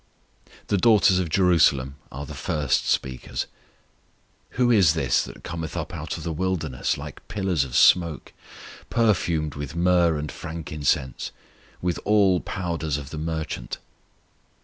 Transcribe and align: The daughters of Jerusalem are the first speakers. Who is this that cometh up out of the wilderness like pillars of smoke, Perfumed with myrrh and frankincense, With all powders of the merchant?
The 0.65 0.79
daughters 0.79 1.19
of 1.19 1.29
Jerusalem 1.29 1.93
are 2.11 2.25
the 2.25 2.33
first 2.33 2.87
speakers. 2.89 3.45
Who 4.57 4.71
is 4.71 4.95
this 4.95 5.21
that 5.25 5.43
cometh 5.43 5.77
up 5.77 5.93
out 5.93 6.17
of 6.17 6.23
the 6.23 6.33
wilderness 6.33 6.97
like 6.97 7.27
pillars 7.27 7.63
of 7.63 7.75
smoke, 7.77 8.33
Perfumed 8.89 9.53
with 9.53 9.75
myrrh 9.75 10.17
and 10.17 10.31
frankincense, 10.31 11.29
With 11.83 11.99
all 12.03 12.39
powders 12.39 12.97
of 12.97 13.11
the 13.11 13.19
merchant? 13.19 13.77